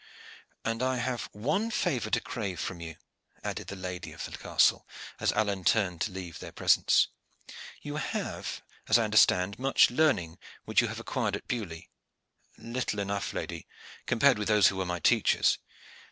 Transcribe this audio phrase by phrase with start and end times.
[0.65, 2.95] "And I have one favor to crave from you,"
[3.43, 4.87] added the lady of the castle,
[5.19, 7.09] as Alleyne turned to leave their presence.
[7.83, 11.83] "You have, as I understand, much learning which you have acquired at Beaulieu."
[12.57, 13.67] "Little enough, lady,
[14.07, 15.59] compared with those who were my teachers."